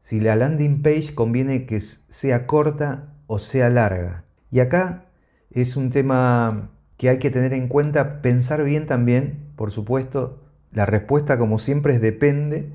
si 0.00 0.20
la 0.20 0.36
landing 0.36 0.82
page 0.82 1.14
conviene 1.14 1.66
que 1.66 1.80
sea 1.80 2.46
corta 2.46 3.14
o 3.26 3.38
sea 3.38 3.70
larga. 3.70 4.24
Y 4.50 4.60
acá 4.60 5.06
es 5.50 5.76
un 5.76 5.90
tema 5.90 6.70
que 6.96 7.08
hay 7.08 7.18
que 7.18 7.30
tener 7.30 7.52
en 7.54 7.68
cuenta, 7.68 8.22
pensar 8.22 8.64
bien 8.64 8.86
también, 8.86 9.52
por 9.56 9.70
supuesto, 9.70 10.43
la 10.74 10.86
respuesta 10.86 11.38
como 11.38 11.58
siempre 11.58 11.94
es 11.94 12.00
depende, 12.00 12.70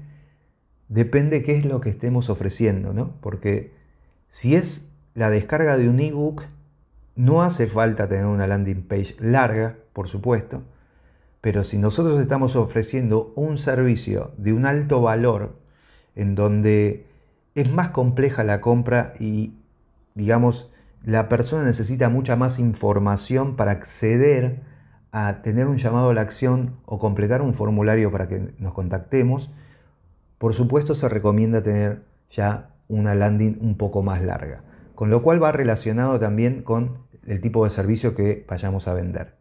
depende 0.88 1.44
qué 1.44 1.58
es 1.58 1.66
lo 1.66 1.82
que 1.82 1.90
estemos 1.90 2.30
ofreciendo, 2.30 2.94
¿no? 2.94 3.14
Porque 3.22 3.74
si 4.30 4.56
es 4.56 4.90
la 5.14 5.30
descarga 5.30 5.78
de 5.78 5.90
un 5.90 6.00
ebook, 6.00 6.44
no 7.16 7.44
hace 7.44 7.68
falta 7.68 8.08
tener 8.08 8.26
una 8.26 8.48
landing 8.48 8.84
page 8.84 9.16
larga, 9.20 9.76
por 9.92 10.08
supuesto, 10.08 10.64
pero 11.42 11.64
si 11.64 11.78
nosotros 11.78 12.22
estamos 12.22 12.56
ofreciendo 12.56 13.34
un 13.36 13.58
servicio 13.58 14.32
de 14.38 14.54
un 14.54 14.66
alto 14.66 15.02
valor, 15.02 15.58
en 16.16 16.36
donde 16.36 17.06
es 17.56 17.72
más 17.72 17.90
compleja 17.90 18.44
la 18.44 18.62
compra 18.62 19.14
y, 19.20 19.54
digamos, 20.16 20.72
la 21.04 21.30
persona 21.30 21.64
necesita 21.64 22.10
mucha 22.10 22.36
más 22.36 22.60
información 22.60 23.56
para 23.56 23.72
acceder 23.72 24.62
a 25.12 25.42
tener 25.42 25.68
un 25.68 25.78
llamado 25.78 26.10
a 26.10 26.14
la 26.14 26.22
acción 26.22 26.78
o 26.86 27.00
completar 27.00 27.42
un 27.42 27.54
formulario 27.54 28.12
para 28.12 28.28
que 28.28 28.54
nos 28.60 28.74
contactemos, 28.74 29.52
por 30.38 30.54
supuesto 30.54 30.96
se 30.96 31.10
recomienda 31.10 31.64
tener 31.64 32.04
ya 32.30 32.70
una 32.88 33.16
landing 33.16 33.58
un 33.62 33.76
poco 33.78 34.04
más 34.04 34.24
larga, 34.24 34.64
con 34.96 35.10
lo 35.10 35.24
cual 35.24 35.42
va 35.42 35.52
relacionado 35.52 36.20
también 36.20 36.62
con 36.64 37.00
el 37.26 37.42
tipo 37.42 37.64
de 37.64 37.70
servicio 37.70 38.16
que 38.16 38.46
vayamos 38.48 38.88
a 38.88 38.94
vender. 38.94 39.36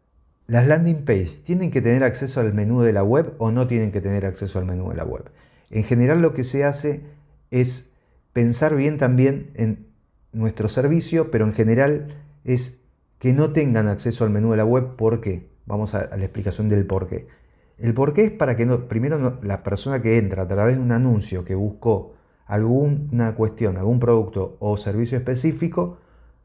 Las 0.46 0.66
landing 0.66 1.04
pages 1.04 1.42
tienen 1.42 1.70
que 1.70 1.82
tener 1.82 2.04
acceso 2.04 2.40
al 2.40 2.54
menú 2.54 2.80
de 2.80 2.92
la 2.92 3.02
web 3.02 3.34
o 3.38 3.50
no 3.50 3.66
tienen 3.66 3.92
que 3.92 4.00
tener 4.00 4.24
acceso 4.24 4.58
al 4.58 4.64
menú 4.64 4.88
de 4.88 4.96
la 4.96 5.04
web. 5.04 5.30
En 5.70 5.84
general 5.84 6.22
lo 6.22 6.32
que 6.32 6.44
se 6.44 6.64
hace 6.64 7.02
es 7.50 7.90
pensar 8.32 8.74
bien 8.74 8.96
también 8.96 9.50
en 9.54 9.86
nuestro 10.32 10.68
servicio, 10.68 11.30
pero 11.30 11.44
en 11.44 11.52
general 11.52 12.14
es 12.44 12.80
que 13.18 13.32
no 13.32 13.52
tengan 13.52 13.88
acceso 13.88 14.24
al 14.24 14.30
menú 14.30 14.52
de 14.52 14.56
la 14.56 14.64
web. 14.64 14.96
¿Por 14.96 15.20
qué? 15.20 15.48
Vamos 15.68 15.94
a, 15.94 16.16
la 16.16 16.24
explicación 16.24 16.68
del 16.68 16.86
por 16.86 17.06
qué. 17.06 17.28
El 17.78 17.94
por 17.94 18.14
qué 18.14 18.24
es 18.24 18.30
para 18.32 18.56
que 18.56 18.64
no, 18.66 18.88
primero 18.88 19.38
la 19.42 19.62
persona 19.62 20.00
que 20.02 20.16
entra 20.16 20.44
a 20.44 20.48
través 20.48 20.76
de 20.76 20.82
un 20.82 20.92
anuncio 20.92 21.44
que 21.44 21.54
buscó 21.54 22.14
alguna 22.46 23.34
cuestión, 23.34 23.76
algún 23.76 24.00
producto 24.00 24.56
o 24.60 24.78
servicio 24.78 25.18
específico, 25.18 25.98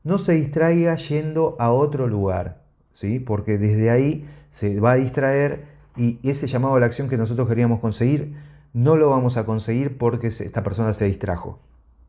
no 0.03 0.19
se 0.19 0.33
distraiga 0.33 0.95
yendo 0.97 1.55
a 1.57 1.71
otro 1.71 2.07
lugar, 2.07 2.61
¿sí? 2.91 3.19
porque 3.19 3.57
desde 3.57 3.89
ahí 3.89 4.27
se 4.49 4.81
va 4.81 4.91
a 4.91 4.95
distraer 4.95 5.63
y 5.95 6.19
ese 6.29 6.47
llamado 6.47 6.75
a 6.75 6.81
la 6.81 6.85
acción 6.87 7.07
que 7.07 7.17
nosotros 7.17 7.47
queríamos 7.47 7.79
conseguir 7.79 8.35
no 8.73 8.97
lo 8.97 9.09
vamos 9.09 9.37
a 9.37 9.45
conseguir 9.45 9.97
porque 9.97 10.27
esta 10.27 10.63
persona 10.63 10.93
se 10.93 11.05
distrajo. 11.05 11.59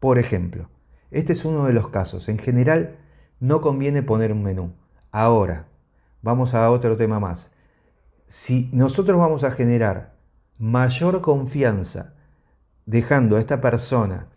Por 0.00 0.18
ejemplo, 0.18 0.68
este 1.10 1.34
es 1.34 1.44
uno 1.44 1.66
de 1.66 1.74
los 1.74 1.88
casos. 1.88 2.28
En 2.28 2.38
general, 2.38 2.96
no 3.38 3.60
conviene 3.60 4.02
poner 4.02 4.32
un 4.32 4.42
menú. 4.42 4.72
Ahora, 5.12 5.68
vamos 6.24 6.54
a 6.54 6.70
otro 6.70 6.96
tema 6.96 7.20
más. 7.20 7.52
Si 8.26 8.70
nosotros 8.72 9.18
vamos 9.18 9.44
a 9.44 9.50
generar 9.50 10.14
mayor 10.58 11.20
confianza 11.20 12.14
dejando 12.86 13.36
a 13.36 13.40
esta 13.40 13.60
persona 13.60 14.28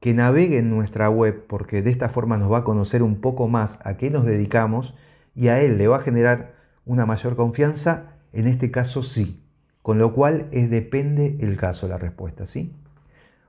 que 0.00 0.12
navegue 0.12 0.58
en 0.58 0.70
nuestra 0.70 1.08
web 1.08 1.46
porque 1.48 1.80
de 1.80 1.90
esta 1.90 2.10
forma 2.10 2.36
nos 2.36 2.52
va 2.52 2.58
a 2.58 2.64
conocer 2.64 3.02
un 3.02 3.22
poco 3.22 3.48
más 3.48 3.78
a 3.84 3.96
qué 3.96 4.10
nos 4.10 4.26
dedicamos 4.26 4.94
y 5.34 5.48
a 5.48 5.62
él 5.62 5.78
le 5.78 5.88
va 5.88 5.96
a 5.96 6.00
generar 6.00 6.54
una 6.84 7.06
mayor 7.06 7.36
confianza, 7.36 8.16
en 8.32 8.46
este 8.46 8.70
caso 8.70 9.02
sí. 9.02 9.42
Con 9.80 9.98
lo 9.98 10.12
cual 10.12 10.46
es 10.52 10.68
depende 10.68 11.38
el 11.40 11.56
caso 11.56 11.88
la 11.88 11.96
respuesta, 11.96 12.44
¿sí? 12.44 12.76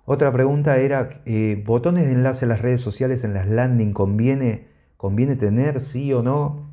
Otra 0.05 0.31
pregunta 0.31 0.77
era, 0.77 1.09
eh, 1.25 1.61
¿botones 1.65 2.05
de 2.05 2.13
enlace 2.13 2.45
a 2.45 2.47
las 2.47 2.61
redes 2.61 2.79
sociales 2.79 3.25
en 3.25 3.33
las 3.33 3.47
landing 3.47 3.91
conviene, 3.91 4.67
conviene 4.95 5.35
tener, 5.35 5.81
sí 5.81 6.13
o 6.13 6.23
no? 6.23 6.70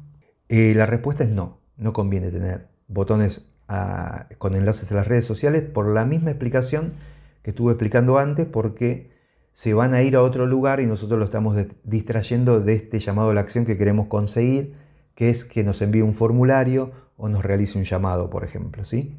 Eh, 0.48 0.74
la 0.74 0.86
respuesta 0.86 1.24
es 1.24 1.30
no, 1.30 1.60
no 1.76 1.92
conviene 1.92 2.30
tener 2.30 2.68
botones 2.88 3.46
ah, 3.68 4.28
con 4.38 4.54
enlaces 4.54 4.90
a 4.92 4.96
las 4.96 5.06
redes 5.06 5.24
sociales 5.24 5.62
por 5.62 5.86
la 5.92 6.04
misma 6.04 6.30
explicación 6.30 6.94
que 7.42 7.50
estuve 7.50 7.72
explicando 7.72 8.18
antes, 8.18 8.46
porque 8.46 9.10
se 9.52 9.74
van 9.74 9.94
a 9.94 10.02
ir 10.02 10.16
a 10.16 10.22
otro 10.22 10.46
lugar 10.46 10.80
y 10.80 10.86
nosotros 10.86 11.18
lo 11.18 11.24
estamos 11.24 11.56
distrayendo 11.84 12.60
de 12.60 12.74
este 12.74 13.00
llamado 13.00 13.30
a 13.30 13.34
la 13.34 13.40
acción 13.40 13.64
que 13.64 13.76
queremos 13.76 14.06
conseguir, 14.06 14.74
que 15.14 15.30
es 15.30 15.44
que 15.44 15.64
nos 15.64 15.82
envíe 15.82 16.02
un 16.02 16.14
formulario 16.14 16.92
o 17.16 17.28
nos 17.28 17.44
realice 17.44 17.78
un 17.78 17.84
llamado, 17.84 18.30
por 18.30 18.44
ejemplo. 18.44 18.84
¿sí? 18.84 19.16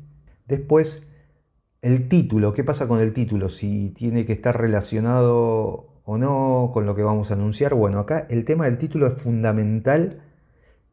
Después, 0.48 1.06
el 1.82 2.08
título, 2.08 2.54
¿qué 2.54 2.64
pasa 2.64 2.88
con 2.88 3.02
el 3.02 3.14
título? 3.14 3.50
Si 3.50 3.90
tiene 3.90 4.26
que 4.26 4.34
estar 4.34 4.60
relacionado 4.60 6.02
o 6.06 6.18
no 6.18 6.72
con 6.74 6.86
lo 6.86 6.96
que 6.96 7.04
vamos 7.04 7.32
a 7.32 7.36
anunciar. 7.36 7.76
Bueno, 7.76 8.00
acá 8.00 8.26
el 8.30 8.46
tema 8.46 8.66
del 8.66 8.78
título 8.78 9.08
es 9.08 9.16
fundamental 9.16 10.22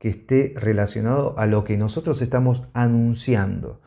esté 0.09 0.55
relacionado 0.57 1.39
a 1.39 1.47
lo 1.47 1.65
que 1.65 1.77
nosotros 1.77 2.23
estamos 2.23 2.63
anunciando. 2.73 3.81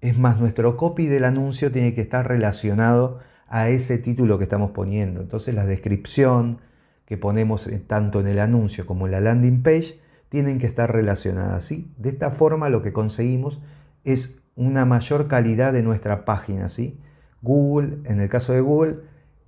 Es 0.00 0.18
más, 0.18 0.38
nuestro 0.38 0.76
copy 0.76 1.06
del 1.06 1.24
anuncio 1.24 1.72
tiene 1.72 1.94
que 1.94 2.00
estar 2.00 2.26
relacionado 2.28 3.18
a 3.48 3.68
ese 3.68 3.98
título 3.98 4.38
que 4.38 4.44
estamos 4.44 4.70
poniendo. 4.70 5.20
Entonces 5.20 5.54
la 5.54 5.66
descripción 5.66 6.60
que 7.04 7.16
ponemos 7.16 7.68
tanto 7.86 8.20
en 8.20 8.28
el 8.28 8.38
anuncio 8.38 8.86
como 8.86 9.06
en 9.06 9.12
la 9.12 9.20
landing 9.20 9.62
page 9.62 10.00
tienen 10.28 10.58
que 10.58 10.66
estar 10.66 10.92
relacionadas. 10.92 11.64
¿sí? 11.64 11.92
De 11.96 12.10
esta 12.10 12.30
forma 12.30 12.68
lo 12.68 12.82
que 12.82 12.92
conseguimos 12.92 13.60
es 14.04 14.38
una 14.54 14.84
mayor 14.84 15.26
calidad 15.26 15.72
de 15.72 15.82
nuestra 15.82 16.24
página. 16.24 16.68
¿sí? 16.68 17.00
Google, 17.42 17.98
en 18.04 18.20
el 18.20 18.28
caso 18.28 18.52
de 18.52 18.60
Google, 18.60 18.98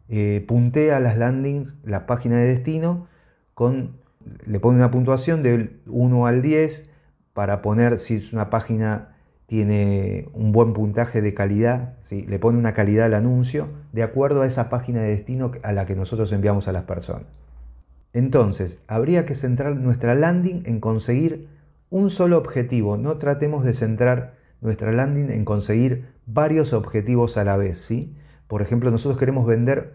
eh, 0.09 0.45
puntea 0.49 0.99
las 1.00 1.19
landings, 1.19 1.76
la 1.85 2.07
página 2.07 2.38
de 2.38 2.49
destino, 2.49 3.07
con, 3.55 4.00
le 4.47 4.61
pone 4.61 4.79
una 4.79 4.91
puntuación 4.91 5.43
del 5.43 5.81
1 5.87 6.27
al 6.27 6.43
10 6.43 6.89
para 7.33 7.62
poner 7.62 7.99
si 7.99 8.29
una 8.33 8.50
página 8.50 9.17
tiene 9.47 10.29
un 10.33 10.53
buen 10.53 10.73
puntaje 10.73 11.21
de 11.23 11.35
calidad, 11.35 11.95
¿sí? 12.00 12.23
le 12.23 12.39
pone 12.39 12.59
una 12.59 12.73
calidad 12.73 13.07
al 13.07 13.15
anuncio 13.15 13.69
de 13.93 14.03
acuerdo 14.03 14.43
a 14.43 14.47
esa 14.47 14.71
página 14.71 15.00
de 15.00 15.09
destino 15.09 15.50
a 15.65 15.73
la 15.73 15.87
que 15.87 15.97
nosotros 15.97 16.31
enviamos 16.33 16.69
a 16.69 16.73
las 16.73 16.85
personas. 16.85 17.27
Entonces, 18.12 18.79
habría 18.87 19.25
que 19.25 19.35
centrar 19.35 19.77
nuestra 19.77 20.15
landing 20.15 20.62
en 20.67 20.81
conseguir 20.81 21.49
un 21.91 22.11
solo 22.11 22.39
objetivo. 22.39 22.97
No 22.97 23.19
tratemos 23.19 23.65
de 23.65 23.75
centrar 23.75 24.35
nuestra 24.61 24.93
landing 24.93 25.31
en 25.31 25.45
conseguir 25.45 26.07
varios 26.27 26.73
objetivos 26.73 27.37
a 27.37 27.45
la 27.45 27.57
vez. 27.57 27.79
¿sí? 27.79 28.17
Por 28.47 28.62
ejemplo, 28.62 28.91
nosotros 28.91 29.19
queremos 29.19 29.47
vender, 29.47 29.95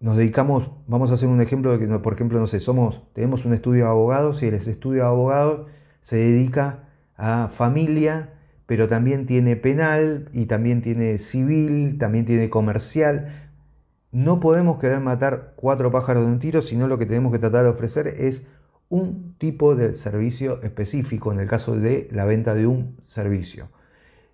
nos 0.00 0.16
dedicamos, 0.16 0.70
vamos 0.86 1.10
a 1.10 1.14
hacer 1.14 1.28
un 1.28 1.40
ejemplo 1.40 1.76
de 1.76 1.84
que, 1.84 1.98
por 1.98 2.14
ejemplo, 2.14 2.38
no 2.38 2.46
sé, 2.46 2.60
somos, 2.60 3.02
tenemos 3.14 3.44
un 3.44 3.52
estudio 3.52 3.84
de 3.84 3.90
abogados 3.90 4.42
y 4.42 4.46
el 4.46 4.54
estudio 4.54 5.02
de 5.02 5.08
abogados 5.08 5.66
se 6.02 6.16
dedica 6.16 6.88
a 7.16 7.48
familia, 7.48 8.34
pero 8.66 8.86
también 8.86 9.26
tiene 9.26 9.56
penal 9.56 10.30
y 10.32 10.46
también 10.46 10.82
tiene 10.82 11.18
civil, 11.18 11.98
también 11.98 12.26
tiene 12.26 12.48
comercial. 12.48 13.50
No 14.12 14.40
podemos 14.40 14.78
querer 14.78 15.00
matar 15.00 15.54
cuatro 15.56 15.90
pájaros 15.90 16.24
de 16.24 16.32
un 16.32 16.38
tiro, 16.38 16.62
sino 16.62 16.86
lo 16.86 16.98
que 16.98 17.06
tenemos 17.06 17.32
que 17.32 17.38
tratar 17.38 17.64
de 17.64 17.70
ofrecer 17.70 18.06
es 18.06 18.46
un 18.88 19.34
tipo 19.38 19.74
de 19.74 19.96
servicio 19.96 20.62
específico 20.62 21.32
en 21.32 21.40
el 21.40 21.48
caso 21.48 21.76
de 21.76 22.08
la 22.12 22.24
venta 22.24 22.54
de 22.54 22.66
un 22.66 22.96
servicio. 23.06 23.68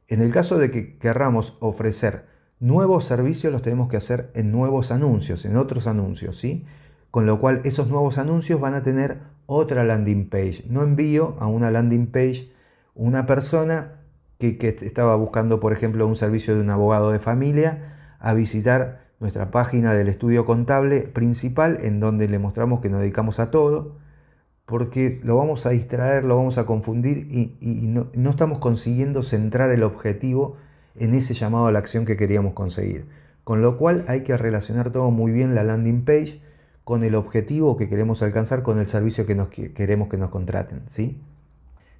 En 0.08 0.20
el 0.20 0.30
caso 0.30 0.58
de 0.58 0.70
que 0.70 0.98
querramos 0.98 1.56
ofrecer 1.60 2.33
nuevos 2.64 3.04
servicios, 3.04 3.52
los 3.52 3.60
tenemos 3.60 3.90
que 3.90 3.98
hacer 3.98 4.30
en 4.32 4.50
nuevos 4.50 4.90
anuncios, 4.90 5.44
en 5.44 5.58
otros 5.58 5.86
anuncios, 5.86 6.38
¿sí? 6.38 6.64
Con 7.10 7.26
lo 7.26 7.38
cual 7.38 7.60
esos 7.64 7.88
nuevos 7.88 8.16
anuncios 8.16 8.58
van 8.58 8.72
a 8.72 8.82
tener 8.82 9.18
otra 9.44 9.84
landing 9.84 10.30
page. 10.30 10.64
No 10.70 10.82
envío 10.82 11.36
a 11.40 11.46
una 11.46 11.70
landing 11.70 12.06
page 12.06 12.50
una 12.94 13.26
persona 13.26 14.00
que, 14.38 14.56
estaba 14.80 15.14
buscando, 15.16 15.60
por 15.60 15.74
ejemplo, 15.74 16.06
un 16.06 16.16
servicio 16.16 16.54
de 16.54 16.62
un 16.62 16.70
abogado 16.70 17.10
de 17.10 17.18
familia, 17.18 18.16
a 18.18 18.32
visitar 18.32 19.00
nuestra 19.20 19.50
página 19.50 19.92
del 19.92 20.08
estudio 20.08 20.46
contable 20.46 21.02
principal, 21.02 21.76
en 21.82 22.00
donde 22.00 22.28
le 22.28 22.38
mostramos 22.38 22.80
que 22.80 22.88
nos 22.88 23.00
dedicamos 23.00 23.40
a 23.40 23.50
todo, 23.50 23.98
porque 24.64 25.20
lo 25.22 25.36
vamos 25.36 25.66
a 25.66 25.70
distraer, 25.70 26.24
lo 26.24 26.36
vamos 26.36 26.56
a 26.56 26.64
confundir 26.64 27.26
y, 27.30 27.88
no, 27.88 28.08
no 28.14 28.30
estamos 28.30 28.58
consiguiendo 28.58 29.22
centrar 29.22 29.70
el 29.70 29.82
objetivo 29.82 30.56
en 30.96 31.14
ese 31.14 31.34
llamado 31.34 31.66
a 31.66 31.72
la 31.72 31.78
acción 31.78 32.04
que 32.04 32.16
queríamos 32.16 32.54
conseguir. 32.54 33.06
Con 33.44 33.62
lo 33.62 33.76
cual 33.76 34.04
hay 34.08 34.22
que 34.22 34.36
relacionar 34.36 34.90
todo 34.90 35.10
muy 35.10 35.32
bien 35.32 35.54
la 35.54 35.64
landing 35.64 36.04
page 36.04 36.40
con 36.84 37.02
el 37.04 37.14
objetivo 37.14 37.76
que 37.76 37.88
queremos 37.88 38.22
alcanzar 38.22 38.62
con 38.62 38.78
el 38.78 38.88
servicio 38.88 39.26
que 39.26 39.72
queremos 39.72 40.08
que 40.08 40.18
nos 40.18 40.30
contraten, 40.30 40.82
¿sí? 40.86 41.20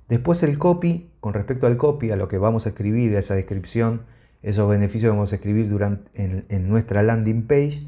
Después 0.08 0.42
el 0.42 0.58
copy, 0.58 1.10
con 1.20 1.32
respecto 1.32 1.66
al 1.66 1.78
copy, 1.78 2.10
a 2.10 2.16
lo 2.16 2.28
que 2.28 2.36
vamos 2.36 2.66
a 2.66 2.70
escribir, 2.70 3.16
a 3.16 3.18
esa 3.18 3.34
descripción, 3.34 4.02
esos 4.42 4.68
beneficios 4.68 5.10
que 5.10 5.16
vamos 5.16 5.32
a 5.32 5.36
escribir 5.36 5.70
durante, 5.70 6.10
en, 6.14 6.68
nuestra 6.68 7.02
landing 7.02 7.46
page, 7.46 7.86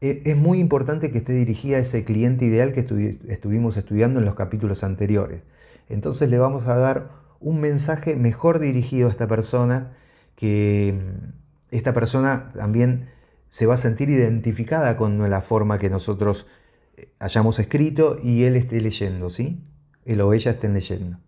e, 0.00 0.22
es 0.24 0.36
muy 0.36 0.60
importante 0.60 1.10
que 1.10 1.18
esté 1.18 1.32
dirigida 1.32 1.78
a 1.78 1.80
ese 1.80 2.04
cliente 2.04 2.44
ideal 2.44 2.72
que 2.72 2.86
estuvimos 3.28 3.76
estudiando 3.76 4.20
en 4.20 4.26
los 4.26 4.36
capítulos 4.36 4.84
anteriores. 4.84 5.42
Entonces 5.88 6.30
le 6.30 6.38
vamos 6.38 6.68
a 6.68 6.76
dar 6.76 7.10
un 7.40 7.60
mensaje 7.60 8.14
mejor 8.14 8.60
dirigido 8.60 9.08
a 9.08 9.10
esta 9.10 9.26
persona, 9.26 9.96
que 10.36 10.94
mm, 10.96 11.76
esta 11.76 11.92
persona 11.92 12.52
también 12.52 13.08
se 13.48 13.66
va 13.66 13.74
a 13.74 13.78
sentir 13.78 14.10
identificada 14.10 14.96
con 14.96 15.30
la 15.30 15.40
forma 15.40 15.78
que 15.78 15.90
nosotros 15.90 16.48
eh, 16.96 17.12
hayamos 17.18 17.58
escrito 17.58 18.18
y 18.22 18.44
él 18.44 18.56
esté 18.56 18.80
leyendo, 18.80 19.30
¿sí? 19.30 19.64
Él 20.04 20.20
o 20.20 20.32
ella 20.32 20.52
estén 20.52 20.74
leyendo. 20.74 21.18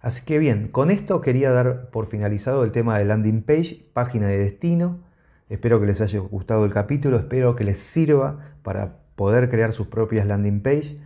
Así 0.00 0.24
que 0.24 0.38
bien, 0.38 0.68
con 0.68 0.90
esto 0.90 1.20
quería 1.20 1.50
dar 1.50 1.90
por 1.90 2.06
finalizado 2.06 2.64
el 2.64 2.72
tema 2.72 2.98
de 2.98 3.04
landing 3.04 3.42
page, 3.42 3.90
página 3.92 4.28
de 4.28 4.38
destino. 4.38 5.00
Espero 5.48 5.80
que 5.80 5.86
les 5.86 6.00
haya 6.00 6.18
gustado 6.20 6.64
el 6.64 6.72
capítulo, 6.72 7.16
espero 7.16 7.56
que 7.56 7.64
les 7.64 7.78
sirva 7.78 8.54
para 8.62 8.98
poder 9.16 9.50
crear 9.50 9.72
sus 9.72 9.88
propias 9.88 10.26
landing 10.26 10.60
page. 10.60 11.00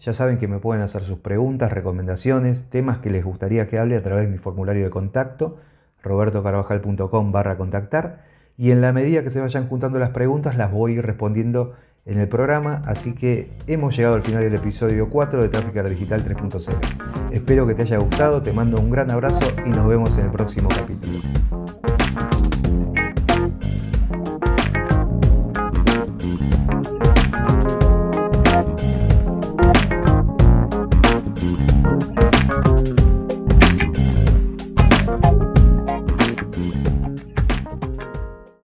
Ya 0.00 0.14
saben 0.14 0.38
que 0.38 0.48
me 0.48 0.58
pueden 0.58 0.82
hacer 0.82 1.02
sus 1.02 1.18
preguntas, 1.18 1.70
recomendaciones, 1.72 2.68
temas 2.70 2.98
que 2.98 3.10
les 3.10 3.24
gustaría 3.24 3.68
que 3.68 3.78
hable 3.78 3.96
a 3.96 4.02
través 4.02 4.24
de 4.24 4.30
mi 4.30 4.38
formulario 4.38 4.82
de 4.84 4.90
contacto, 4.90 5.58
robertocarvajal.com 6.02 7.32
barra 7.32 7.56
contactar. 7.56 8.24
Y 8.56 8.72
en 8.72 8.80
la 8.80 8.92
medida 8.92 9.22
que 9.22 9.30
se 9.30 9.40
vayan 9.40 9.68
juntando 9.68 9.98
las 9.98 10.10
preguntas, 10.10 10.56
las 10.56 10.70
voy 10.70 10.92
a 10.92 10.94
ir 10.96 11.06
respondiendo 11.06 11.74
en 12.06 12.18
el 12.18 12.28
programa, 12.28 12.82
así 12.86 13.14
que 13.14 13.48
hemos 13.66 13.96
llegado 13.96 14.14
al 14.14 14.22
final 14.22 14.42
del 14.42 14.54
episodio 14.54 15.10
4 15.10 15.42
de 15.42 15.48
Trafficker 15.48 15.88
Digital 15.88 16.24
3.0. 16.24 17.30
Espero 17.32 17.66
que 17.66 17.74
te 17.74 17.82
haya 17.82 17.98
gustado, 17.98 18.42
te 18.42 18.52
mando 18.52 18.80
un 18.80 18.90
gran 18.90 19.10
abrazo 19.10 19.46
y 19.64 19.70
nos 19.70 19.86
vemos 19.86 20.16
en 20.18 20.24
el 20.24 20.30
próximo 20.30 20.68
capítulo. 20.68 21.29